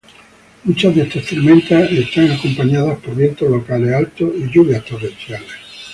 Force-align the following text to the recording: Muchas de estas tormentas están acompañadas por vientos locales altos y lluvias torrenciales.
Muchas 0.63 0.95
de 0.95 1.03
estas 1.03 1.27
tormentas 1.27 1.91
están 1.91 2.31
acompañadas 2.31 2.97
por 2.97 3.15
vientos 3.15 3.47
locales 3.47 3.93
altos 3.93 4.31
y 4.35 4.49
lluvias 4.49 4.83
torrenciales. 4.83 5.51